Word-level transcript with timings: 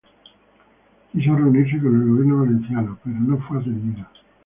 Quiso 1.11 1.35
reunirse 1.35 1.77
con 1.77 1.93
el 1.93 2.07
gobierno 2.09 2.39
valenciano 2.39 2.97
pero 3.03 3.19
no 3.19 3.37
fue 3.47 3.59
atendido. 3.59 4.03